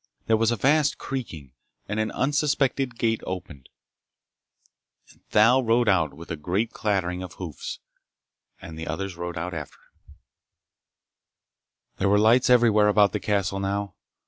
[0.25, 1.53] There was a vast creaking,
[1.87, 3.69] and an unsuspected gate opened,
[5.11, 7.77] and Thal rode out with a great clattering of hoofs
[8.59, 10.15] and the others rode out after him.
[11.99, 13.93] There were lights everywhere about the castle, now.